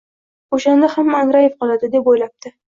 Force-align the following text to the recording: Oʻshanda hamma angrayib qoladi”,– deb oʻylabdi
Oʻshanda 0.57 0.89
hamma 0.95 1.21
angrayib 1.27 1.55
qoladi”,– 1.61 1.93
deb 1.99 2.13
oʻylabdi 2.17 2.57